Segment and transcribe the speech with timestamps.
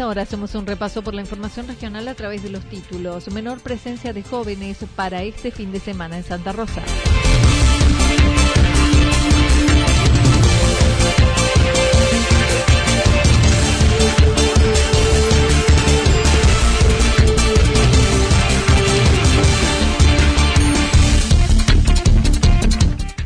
[0.00, 3.30] Esta hora hacemos un repaso por la información regional a través de los títulos.
[3.32, 6.80] Menor presencia de jóvenes para este fin de semana en Santa Rosa.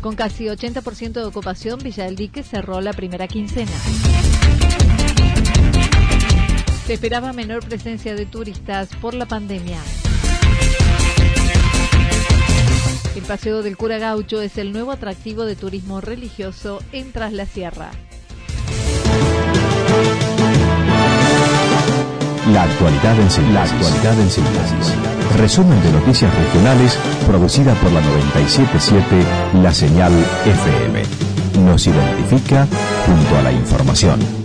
[0.01, 3.71] Con casi 80% de ocupación, Villa del Dique cerró la primera quincena.
[6.87, 9.79] Se esperaba menor presencia de turistas por la pandemia.
[13.17, 17.47] El Paseo del Cura Gaucho es el nuevo atractivo de turismo religioso en Tras la
[17.47, 17.91] Sierra.
[22.53, 23.31] La actualidad en
[24.31, 24.95] síntesis.
[25.39, 30.13] Resumen de noticias regionales producida por la 977 La Señal
[30.45, 31.03] FM.
[31.65, 32.67] Nos identifica
[33.07, 34.44] junto a la información.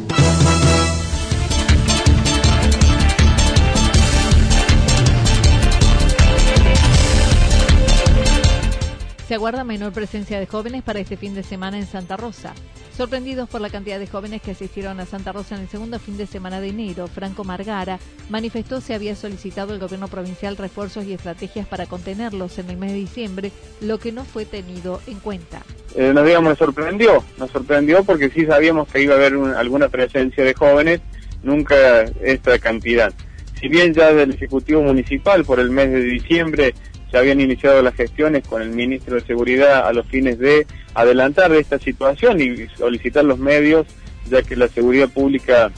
[9.30, 12.56] Se aguarda menor presencia de jóvenes para este fin de semana en Santa Rosa.
[12.98, 16.18] Sorprendidos por la cantidad de jóvenes que asistieron a Santa Rosa en el segundo fin
[16.18, 18.00] de semana de enero, Franco Margara
[18.32, 22.92] manifestó se había solicitado al gobierno provincial refuerzos y estrategias para contenerlos en el mes
[22.92, 23.52] de diciembre,
[23.82, 25.62] lo que no fue tenido en cuenta.
[25.96, 30.44] Eh, nos digamos, sorprendió, nos sorprendió porque sí sabíamos que iba a haber alguna presencia
[30.44, 31.02] de jóvenes,
[31.44, 31.76] nunca
[32.24, 33.14] esta cantidad.
[33.62, 36.74] Si bien ya del Ejecutivo Municipal por el mes de diciembre
[37.12, 41.52] se habían iniciado las gestiones con el ministro de Seguridad a los fines de adelantar
[41.54, 43.88] esta situación y solicitar los medios,
[44.30, 45.72] ya que la seguridad pública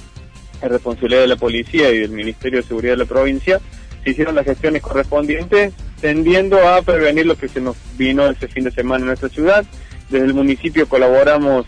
[0.62, 3.60] es responsabilidad de la policía y del Ministerio de Seguridad de la provincia,
[4.04, 8.64] se hicieron las gestiones correspondientes tendiendo a prevenir lo que se nos vino ese fin
[8.64, 9.64] de semana en nuestra ciudad.
[10.10, 11.66] Desde el municipio colaboramos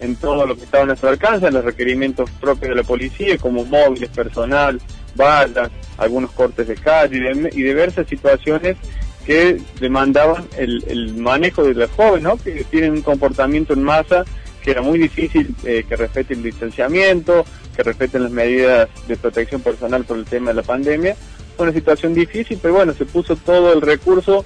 [0.00, 3.38] en todo lo que estaba a nuestro alcance, en los requerimientos propios de la policía,
[3.38, 4.80] como móviles, personal,
[5.14, 8.76] balas, algunos cortes de calle y, diversas situaciones
[9.26, 14.24] que demandaban el, manejo de los jóvenes, que tienen un comportamiento en masa
[14.62, 17.44] que era muy difícil eh, que respeten el distanciamiento,
[17.76, 21.16] que respeten las medidas de protección personal por el tema de la pandemia.
[21.56, 24.44] Fue una situación difícil, pero bueno, se puso todo el recurso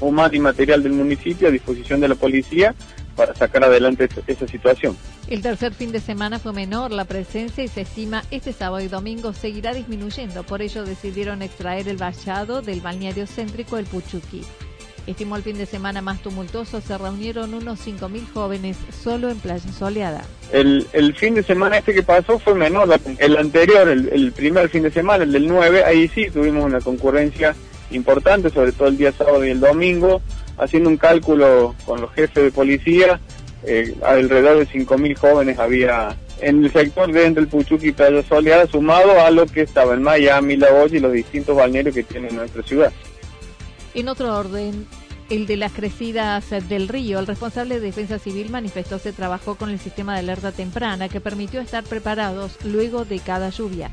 [0.00, 2.76] humano y material del municipio a disposición de la policía
[3.16, 4.96] para sacar adelante esa situación.
[5.28, 8.88] El tercer fin de semana fue menor la presencia y se estima este sábado y
[8.88, 10.42] domingo seguirá disminuyendo.
[10.42, 14.42] Por ello decidieron extraer el vallado del balneario céntrico El Puchuqui.
[15.06, 19.72] Estimó el fin de semana más tumultuoso, se reunieron unos 5.000 jóvenes solo en Playa
[19.72, 20.24] Soleada.
[20.52, 22.88] El, fin de semana este que pasó fue menor,
[23.18, 26.80] el anterior, el, el primer fin de semana, el del 9, ahí sí tuvimos una
[26.80, 27.54] concurrencia
[27.90, 30.20] importante, sobre todo el día sábado y el domingo,
[30.58, 33.20] haciendo un cálculo con los jefes de policía,
[33.64, 38.22] eh, alrededor de 5.000 jóvenes había en el sector de entre el Puchuqui y Playa
[38.22, 42.02] Soleada, sumado a lo que estaba en Miami, La Olla y los distintos balnearios que
[42.02, 42.92] tiene nuestra ciudad.
[43.94, 44.86] En otro orden,
[45.28, 49.70] el de las crecidas del río, el responsable de Defensa Civil manifestó se trabajó con
[49.70, 53.90] el sistema de alerta temprana que permitió estar preparados luego de cada lluvia.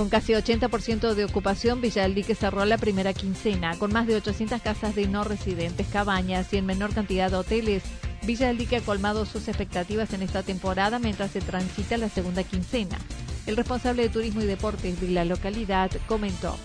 [0.00, 4.62] Con casi 80% de ocupación, Villa del cerró la primera quincena, con más de 800
[4.62, 7.82] casas de no residentes, cabañas y en menor cantidad de hoteles.
[8.22, 12.42] Villa del Dique ha colmado sus expectativas en esta temporada mientras se transita la segunda
[12.44, 12.96] quincena.
[13.44, 16.56] El responsable de Turismo y Deportes de la localidad comentó.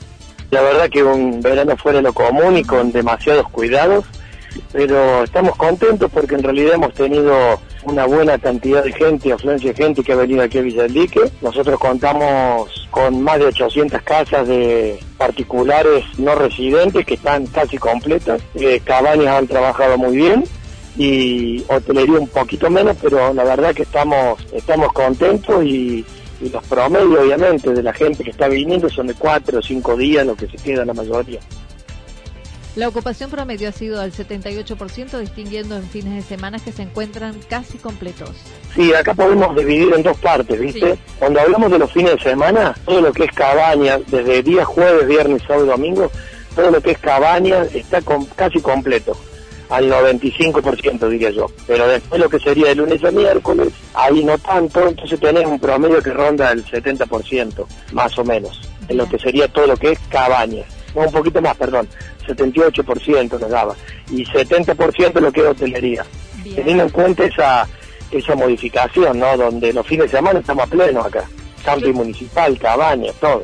[0.51, 4.05] La verdad que un verano fuera lo común y con demasiados cuidados,
[4.71, 9.75] pero estamos contentos porque en realidad hemos tenido una buena cantidad de gente, afluencia de
[9.75, 11.31] gente que ha venido aquí a Villa del.
[11.41, 18.41] Nosotros contamos con más de 800 casas de particulares no residentes que están casi completas.
[18.55, 20.45] Eh, cabañas han trabajado muy bien
[20.97, 26.05] y hotelería un poquito menos, pero la verdad que estamos, estamos contentos y,
[26.39, 29.97] y los promedios obviamente de la gente que está viniendo son de cuatro o cinco
[29.97, 31.41] días, lo que se queda la mayoría.
[32.75, 37.39] La ocupación promedio ha sido del 78%, distinguiendo en fines de semana que se encuentran
[37.49, 38.31] casi completos.
[38.75, 40.97] Sí, acá podemos dividir en dos partes, ¿viste?
[41.17, 45.07] Cuando hablamos de los fines de semana, todo lo que es cabaña, desde día jueves,
[45.07, 46.11] viernes, sábado y domingo,
[46.53, 48.01] todo lo que es cabaña está
[48.35, 49.15] casi completo,
[49.69, 51.47] al 95% diría yo.
[51.65, 55.61] Pero después lo que sería de lunes a miércoles, ahí no tanto, entonces tenés un
[55.61, 59.93] promedio que ronda el 70%, más o menos, en lo que sería todo lo que
[59.93, 60.65] es cabaña.
[60.95, 61.87] No, un poquito más, perdón,
[62.25, 63.75] 78% nos daba,
[64.09, 66.05] y 70% lo que es hotelería.
[66.43, 67.67] Teniendo en cuenta esa,
[68.11, 69.35] esa modificación, ¿no?
[69.35, 71.23] Donde los fines de semana estamos a pleno acá.
[71.63, 73.43] Camping municipal, cabañas, todo.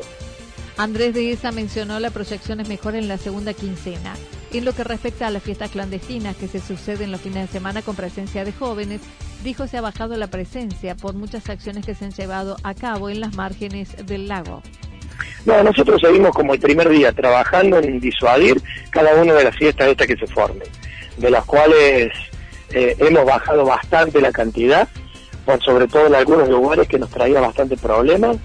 [0.76, 4.14] Andrés de esa mencionó la proyección es mejor en la segunda quincena.
[4.52, 7.82] En lo que respecta a las fiestas clandestinas que se suceden los fines de semana
[7.82, 9.00] con presencia de jóvenes,
[9.44, 13.10] dijo se ha bajado la presencia por muchas acciones que se han llevado a cabo
[13.10, 14.62] en las márgenes del lago.
[15.44, 18.60] No, nosotros seguimos como el primer día trabajando en disuadir
[18.90, 20.68] cada una de las fiestas estas que se formen,
[21.16, 22.12] de las cuales
[22.72, 24.88] eh, hemos bajado bastante la cantidad,
[25.44, 28.36] por sobre todo en algunos lugares que nos traía bastante problemas,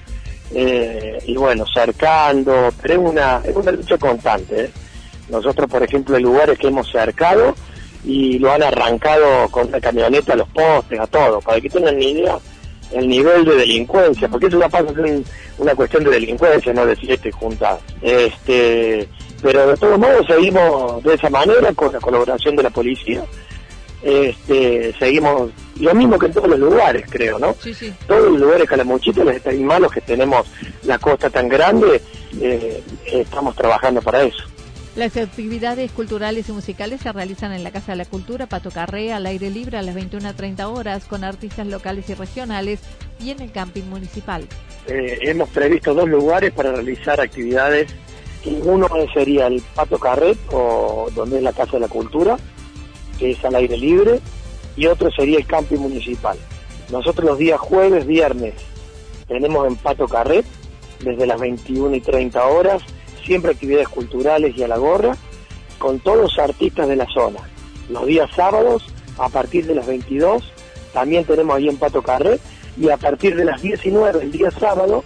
[0.54, 4.66] eh, y bueno, cercando, pero es una, es una lucha constante.
[4.66, 4.72] ¿eh?
[5.30, 7.54] Nosotros, por ejemplo, hay lugares que hemos cercado
[8.04, 11.98] y lo han arrancado con la camioneta a los postes, a todo, para que tengan
[11.98, 12.38] ni idea
[12.92, 15.22] el nivel de delincuencia, porque eso no pasa a ser
[15.58, 17.80] una cuestión de delincuencia, no de siete juntas.
[18.02, 19.08] Este,
[19.42, 23.24] pero de todos modos seguimos de esa manera con la colaboración de la policía.
[24.02, 27.56] Este, seguimos lo mismo que en todos los lugares, creo, ¿no?
[27.62, 27.94] Sí, sí.
[28.08, 30.48] Todos los lugares calamuchitos, los malos que tenemos
[30.84, 32.02] la costa tan grande,
[32.40, 34.47] eh, estamos trabajando para eso.
[34.98, 39.14] Las actividades culturales y musicales se realizan en la Casa de la Cultura Pato Carré
[39.14, 42.80] al aire libre a las 21.30 horas con artistas locales y regionales
[43.20, 44.48] y en el camping municipal.
[44.88, 47.94] Eh, hemos previsto dos lugares para realizar actividades.
[48.64, 52.36] Uno sería el Pato Carret, o donde es la Casa de la Cultura,
[53.20, 54.20] que es al aire libre,
[54.76, 56.40] y otro sería el camping municipal.
[56.92, 58.56] Nosotros los días jueves, viernes,
[59.28, 60.46] tenemos en Pato Carret,
[61.04, 62.82] desde las 21 y 30 horas,
[63.28, 65.16] siempre actividades culturales y a la gorra,
[65.78, 67.42] con todos los artistas de la zona.
[67.90, 68.86] Los días sábados,
[69.20, 70.52] a partir de las 22,
[70.94, 72.40] también tenemos ahí en Pato Carré,
[72.78, 75.04] y a partir de las 19, el día sábado,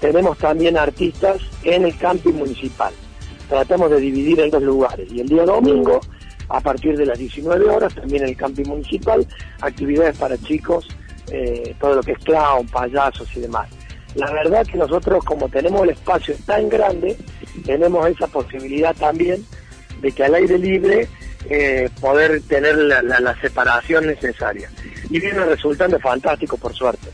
[0.00, 2.92] tenemos también artistas en el camping municipal.
[3.48, 5.10] Tratamos de dividir en dos lugares.
[5.10, 6.00] Y el día domingo,
[6.48, 9.26] a partir de las 19 horas, también en el camping municipal,
[9.60, 10.86] actividades para chicos,
[11.32, 13.68] eh, todo lo que es clown, payasos y demás.
[14.16, 17.16] La verdad que nosotros, como tenemos el espacio tan grande,
[17.64, 19.44] tenemos esa posibilidad también
[20.00, 21.08] de que al aire libre
[21.48, 24.70] eh, poder tener la, la, la, separación necesaria.
[25.10, 27.08] Y viene resultando fantástico, por suerte.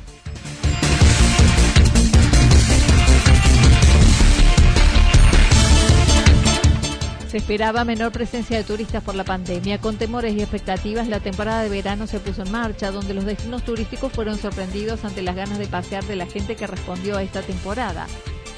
[7.32, 9.81] Se esperaba menor presencia de turistas por la pandemia.
[9.81, 13.64] Con temores y expectativas, la temporada de verano se puso en marcha, donde los destinos
[13.64, 17.41] turísticos fueron sorprendidos ante las ganas de pasear de la gente que respondió a esta
[17.41, 18.06] temporada.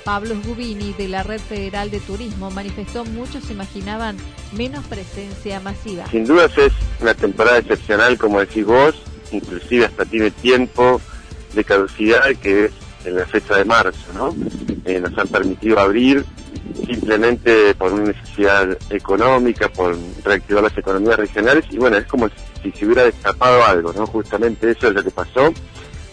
[0.02, 4.16] Pablo Gubini, de la Red Federal de Turismo, manifestó muchos imaginaban
[4.50, 6.09] menos presencia masiva.
[6.09, 8.97] Sin dudas es una temporada excepcional, como decís vos,
[9.31, 11.00] inclusive hasta tiene tiempo
[11.54, 12.73] de caducidad que es
[13.04, 14.35] en la fecha de marzo, ¿no?
[14.85, 16.26] Eh, nos han permitido abrir
[16.87, 22.29] simplemente por una necesidad económica, por reactivar las economías regionales y bueno, es como
[22.62, 24.07] si se hubiera destapado algo, ¿no?
[24.07, 25.53] Justamente eso es lo que pasó.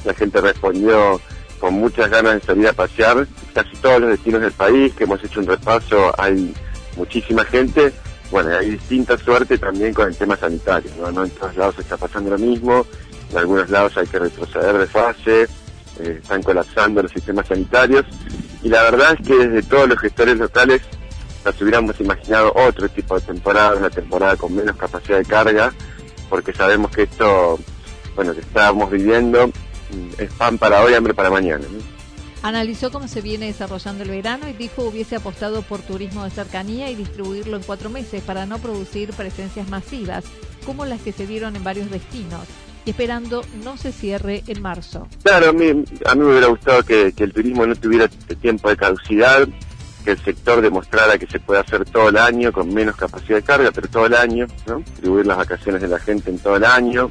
[0.06, 1.20] La gente respondió
[1.60, 3.28] con muchas ganas de salir a pasear.
[3.54, 6.54] Casi todos los destinos del país que hemos hecho un repaso hay
[6.98, 7.94] muchísima gente.
[8.32, 11.24] Bueno, hay distinta suerte también con el tema sanitario, ¿no?
[11.24, 12.86] En todos lados está pasando lo mismo,
[13.30, 15.44] en algunos lados hay que retroceder de fase,
[16.00, 18.06] eh, están colapsando los sistemas sanitarios
[18.64, 20.82] y la verdad es que desde todos los gestores locales
[21.44, 25.74] nos hubiéramos imaginado otro tipo de temporada, una temporada con menos capacidad de carga,
[26.30, 27.60] porque sabemos que esto,
[28.16, 29.52] bueno, que estábamos viviendo
[30.18, 31.66] es pan para hoy, hambre para mañana.
[32.44, 36.90] Analizó cómo se viene desarrollando el verano y dijo hubiese apostado por turismo de cercanía
[36.90, 40.24] y distribuirlo en cuatro meses para no producir presencias masivas,
[40.66, 42.48] como las que se dieron en varios destinos,
[42.86, 45.08] esperando no se cierre en marzo.
[45.24, 45.70] Claro, a mí,
[46.06, 49.48] a mí me hubiera gustado que, el turismo no tuviera tiempo de caducidad,
[50.04, 53.44] que el sector demostrara que se puede hacer todo el año con menos capacidad de
[53.44, 54.78] carga, pero todo el año, ¿no?
[54.80, 57.10] distribuir las vacaciones de la gente en todo el año,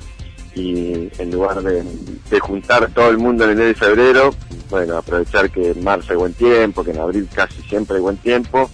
[0.54, 1.84] y en lugar de,
[2.28, 4.34] de, juntar todo el mundo en enero y febrero,
[4.68, 8.16] bueno, aprovechar que en marzo hay buen tiempo, que en abril casi siempre hay buen
[8.16, 8.68] tiempo,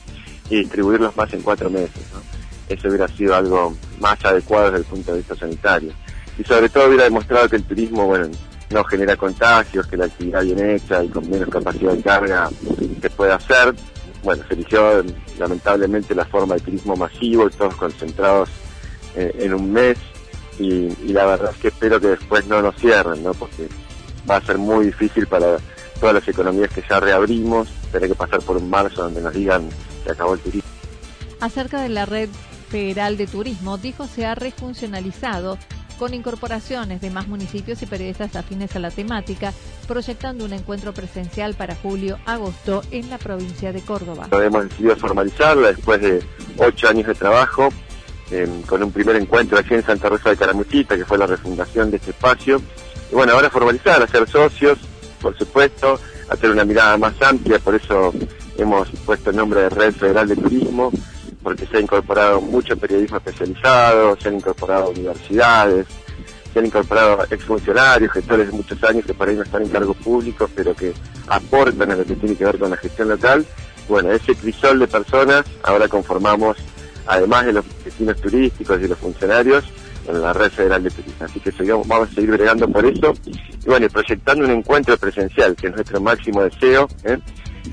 [0.48, 2.02] y distribuirlos más en cuatro meses.
[2.68, 5.92] Eso hubiera sido algo más adecuado desde el punto de vista sanitario.
[6.38, 8.28] Y sobre todo hubiera demostrado que el turismo, bueno,
[8.70, 12.50] no genera contagios, que la actividad bien hecha y con menos capacidad de carga
[13.00, 13.74] se puede hacer.
[14.22, 15.04] Bueno, se eligió
[15.38, 18.48] lamentablemente la forma de turismo masivo, todos concentrados
[19.14, 19.98] eh, en un mes
[20.58, 23.34] y, la verdad es que espero que después no nos cierren, ¿no?
[23.34, 23.68] Porque
[24.28, 25.58] va a ser muy difícil para
[26.00, 29.68] todas las economías que ya reabrimos, tener que pasar por un marzo donde nos digan
[30.04, 30.70] que acabó el turismo.
[31.40, 32.28] Acerca de la red
[32.70, 35.58] federal de turismo, dijo se ha refuncionalizado
[35.98, 39.52] con incorporaciones de más municipios y periodistas afines a la temática,
[39.86, 44.28] proyectando un encuentro presencial para julio-agosto en la provincia de Córdoba.
[44.32, 46.22] Hemos decidido formalizarla después de
[46.58, 47.68] ocho años de trabajo,
[48.66, 51.98] con un primer encuentro aquí en Santa Rosa de Caramuchita, que fue la refundación de
[51.98, 52.60] este espacio.
[53.10, 54.78] Y bueno, ahora formalizar, hacer socios,
[55.20, 58.12] por supuesto, hacer una mirada más amplia, por eso
[58.58, 60.90] hemos puesto el nombre de Red Federal de Turismo,
[61.46, 65.86] porque se ha incorporado mucho periodismo especializado, se han incorporado universidades,
[66.52, 69.96] se han incorporado exfuncionarios, gestores de muchos años que por ahí no están en cargos
[69.98, 70.92] públicos, pero que
[71.28, 73.46] aportan en lo que tiene que ver con la gestión local.
[73.88, 76.56] Bueno, ese crisol de personas ahora conformamos,
[77.06, 79.62] además de los destinos turísticos y los funcionarios,
[80.08, 81.26] en la red federal de turismo.
[81.26, 85.68] Así que vamos a seguir bregando por eso y bueno, proyectando un encuentro presencial, que
[85.68, 87.20] es nuestro máximo deseo, ¿eh?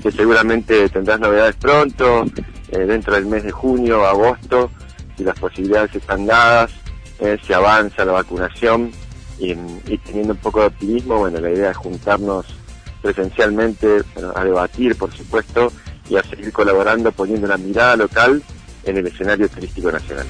[0.00, 2.24] que seguramente tendrás novedades pronto,
[2.74, 4.70] eh, dentro del mes de junio, agosto,
[5.16, 6.72] si las posibilidades están dadas,
[7.20, 8.90] eh, se avanza la vacunación
[9.38, 9.54] y,
[9.98, 12.46] teniendo un poco de optimismo, bueno, la idea es juntarnos
[13.00, 14.02] presencialmente
[14.34, 15.72] a debatir, por supuesto,
[16.08, 18.42] y a seguir colaborando poniendo la mirada local
[18.84, 20.26] en el escenario turístico nacional.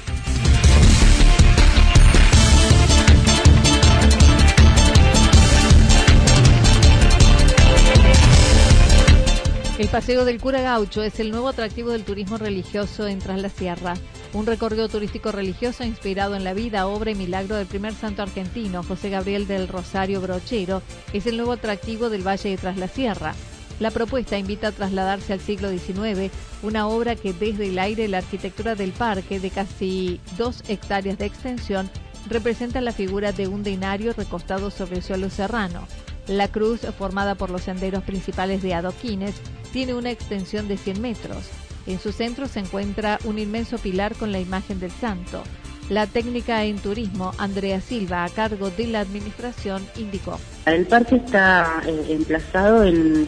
[9.85, 13.49] El Paseo del Cura Gaucho es el nuevo atractivo del turismo religioso en Tras la
[13.49, 13.93] Sierra.
[14.33, 18.81] Un recorrido turístico religioso inspirado en la vida, obra y milagro del primer santo argentino,
[18.81, 20.81] José Gabriel del Rosario Brochero,
[21.13, 23.35] es el nuevo atractivo del Valle de Tras la Sierra.
[23.79, 26.31] La propuesta invita a trasladarse al siglo XIX,
[26.63, 31.27] una obra que desde el aire la arquitectura del parque, de casi dos hectáreas de
[31.27, 31.91] extensión,
[32.27, 35.87] representa la figura de un denario recostado sobre el suelo serrano.
[36.25, 39.35] La cruz, formada por los senderos principales de adoquines,
[39.75, 41.49] tiene una extensión de 100 metros.
[41.85, 45.43] En su centro se encuentra un inmenso pilar con la imagen del santo.
[45.89, 50.39] La técnica en turismo, Andrea Silva, a cargo de la administración, indicó.
[50.65, 53.27] El parque está eh, emplazado en,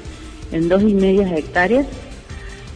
[0.70, 1.86] dos y media hectáreas.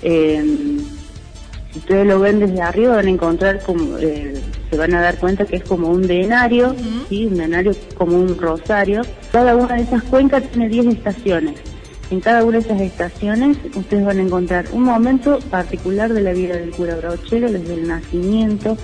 [0.02, 4.34] si ustedes lo ven desde arriba van a encontrar como, eh,
[4.70, 6.76] se van a dar cuenta que es como un denario,
[7.10, 9.02] un denario como un rosario.
[9.32, 11.71] Cada una de esas cuencas tiene 10 estaciones.
[12.12, 16.34] En cada una de esas estaciones ustedes van a encontrar un momento particular de la
[16.34, 18.78] vida del cura Brochero, desde el nacimiento,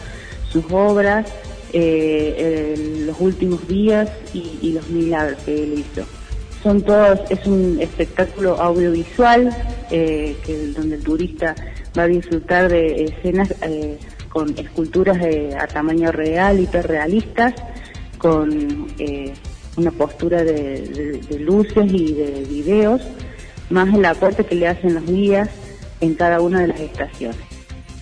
[0.49, 1.27] sus obras,
[1.73, 6.07] eh, los últimos días y, los milagros que él hizo.
[6.63, 9.49] Son todos, es un espectáculo audiovisual
[9.91, 10.37] eh,
[10.73, 11.53] donde el turista
[11.97, 15.17] va a disfrutar de escenas eh, con esculturas
[15.59, 17.55] a tamaño real, hiperrealistas,
[18.17, 18.87] con
[19.77, 23.01] una postura de, luces y de videos,
[23.69, 25.49] más el aporte que le hacen los guías
[26.01, 27.37] en cada una de las estaciones.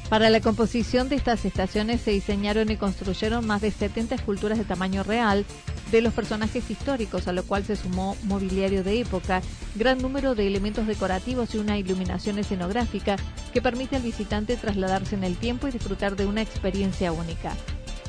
[0.10, 4.63] Para la composición de estas estaciones se diseñaron y construyeron más de 70 esculturas de
[4.63, 5.46] tamaño real
[5.91, 9.41] de los personajes históricos, a lo cual se sumó mobiliario de época,
[9.75, 13.17] gran número de elementos decorativos y una iluminación escenográfica
[13.51, 17.53] que permite al visitante trasladarse en el tiempo y disfrutar de una experiencia única.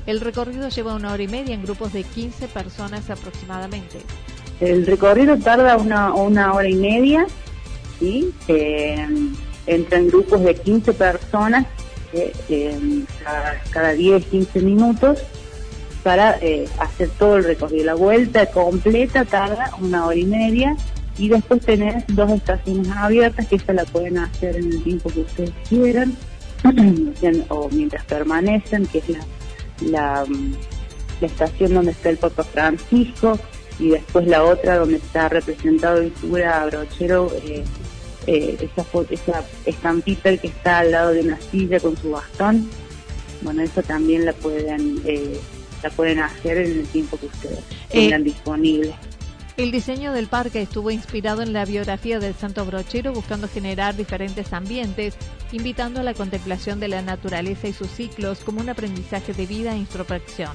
[0.06, 3.98] El recorrido lleva una hora y media en grupos de 15 personas aproximadamente.
[4.60, 6.14] El recorrido tarda una,
[6.52, 7.26] hora y media,
[7.98, 8.32] ¿sí?
[8.46, 9.04] Eh,
[9.66, 11.66] entra en grupos de 15 personas
[12.12, 13.04] eh, eh,
[13.72, 15.18] cada, 10, 15 minutos
[16.04, 16.38] para
[16.78, 17.84] hacer todo el recorrido.
[17.84, 20.76] La vuelta completa tarda una hora y media
[21.18, 25.20] y después tenés dos estaciones abiertas que esa la pueden hacer en el tiempo que
[25.20, 26.16] ustedes quieran
[27.48, 29.18] o mientras permanecen, que es la
[29.80, 30.25] la,
[31.21, 33.38] estación donde está el Papa Francisco
[33.78, 37.64] y después la otra donde está representado en figura brochero eh,
[38.26, 42.68] eh, esa, esa estampita que está al lado de una silla con su bastón.
[43.40, 45.40] Bueno eso también la pueden eh,
[45.83, 48.95] la pueden hacer en el tiempo que ustedes tengan disponible
[49.56, 54.52] el diseño del parque estuvo inspirado en la biografía del santo brochero, buscando generar diferentes
[54.52, 55.16] ambientes,
[55.50, 59.72] invitando a la contemplación de la naturaleza y sus ciclos como un aprendizaje de vida
[59.72, 60.52] e introspección.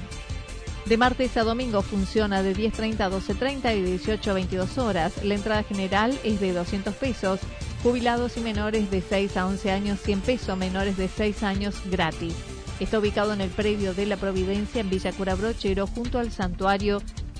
[0.86, 5.24] De martes a domingo funciona de 10.30 a 12.30 y de 18 a 22 horas.
[5.24, 7.40] La entrada general es de 200 pesos.
[7.82, 12.34] Jubilados y menores de 6 a 11 años 100 pesos, menores de 6 años gratis.
[12.78, 17.00] Está ubicado en el predio de la Providencia en Villa Brochero junto al santuario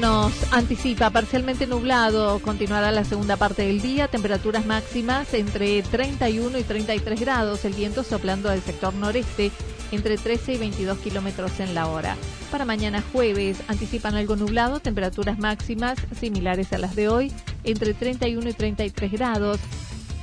[0.00, 6.62] Nos anticipa parcialmente nublado, continuará la segunda parte del día, temperaturas máximas entre 31 y
[6.62, 9.50] 33 grados, el viento soplando del sector noreste
[9.90, 12.16] entre 13 y 22 kilómetros en la hora.
[12.50, 17.32] Para mañana jueves anticipan algo nublado, temperaturas máximas similares a las de hoy,
[17.64, 19.58] entre 31 y 33 grados.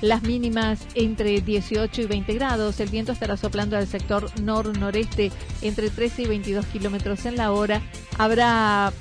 [0.02, 2.80] Las mínimas entre 18 y 20 grados.
[2.80, 7.82] El viento estará soplando al sector nor-noreste entre 13 y 22 kilómetros en la hora.
[8.18, 8.92] Habrá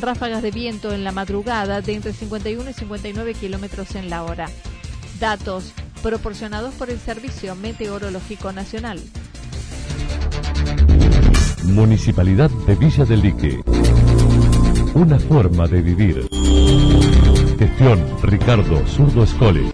[0.00, 4.48] ráfagas de viento en la madrugada de entre 51 y 59 kilómetros en la hora.
[5.20, 9.00] Datos proporcionados por el Servicio Meteorológico Nacional.
[11.64, 13.60] Municipalidad de Villa del Lique.
[14.94, 16.28] Una forma de vivir.
[17.58, 19.72] Gestión Ricardo Zurdo Escole.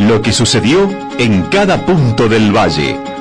[0.00, 3.13] Lo que sucedió en cada punto del valle.